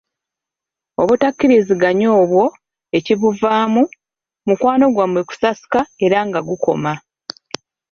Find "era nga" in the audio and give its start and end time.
6.05-6.39